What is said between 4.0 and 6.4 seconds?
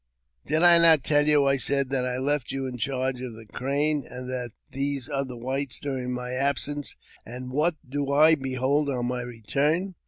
and these other whites during my